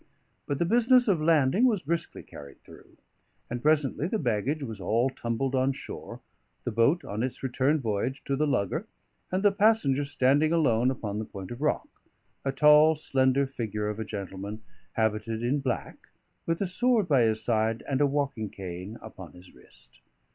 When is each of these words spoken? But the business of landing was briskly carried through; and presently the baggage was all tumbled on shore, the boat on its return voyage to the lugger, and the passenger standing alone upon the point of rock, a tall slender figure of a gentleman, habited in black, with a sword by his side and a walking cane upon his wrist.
But 0.47 0.57
the 0.57 0.65
business 0.65 1.07
of 1.07 1.21
landing 1.21 1.65
was 1.65 1.83
briskly 1.83 2.23
carried 2.23 2.59
through; 2.63 2.97
and 3.51 3.61
presently 3.61 4.07
the 4.07 4.17
baggage 4.17 4.63
was 4.63 4.81
all 4.81 5.11
tumbled 5.11 5.53
on 5.53 5.73
shore, 5.73 6.21
the 6.63 6.71
boat 6.71 7.05
on 7.05 7.21
its 7.21 7.43
return 7.43 7.79
voyage 7.79 8.23
to 8.23 8.35
the 8.35 8.47
lugger, 8.47 8.87
and 9.31 9.43
the 9.43 9.51
passenger 9.51 10.03
standing 10.03 10.51
alone 10.51 10.89
upon 10.89 11.19
the 11.19 11.25
point 11.25 11.51
of 11.51 11.61
rock, 11.61 11.87
a 12.43 12.51
tall 12.51 12.95
slender 12.95 13.45
figure 13.45 13.89
of 13.89 13.99
a 13.99 14.03
gentleman, 14.03 14.63
habited 14.93 15.43
in 15.43 15.59
black, 15.59 15.97
with 16.47 16.61
a 16.61 16.65
sword 16.65 17.07
by 17.07 17.21
his 17.21 17.43
side 17.45 17.83
and 17.87 18.01
a 18.01 18.07
walking 18.07 18.49
cane 18.49 18.97
upon 19.03 19.33
his 19.33 19.53
wrist. 19.53 19.99